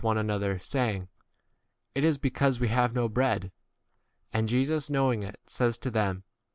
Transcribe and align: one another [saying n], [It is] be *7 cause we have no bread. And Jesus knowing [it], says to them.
one 0.03 0.17
another 0.17 0.57
[saying 0.57 1.03
n], 1.03 1.07
[It 1.93 2.03
is] 2.03 2.17
be 2.17 2.29
*7 2.31 2.33
cause 2.33 2.59
we 2.59 2.69
have 2.69 2.91
no 2.95 3.07
bread. 3.07 3.51
And 4.33 4.49
Jesus 4.49 4.89
knowing 4.89 5.21
[it], 5.21 5.39
says 5.45 5.77
to 5.77 5.91
them. 5.91 6.23